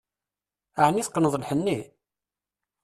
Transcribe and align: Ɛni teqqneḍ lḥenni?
Ɛni 0.85 1.01
teqqneḍ 1.05 1.33
lḥenni? 1.41 1.79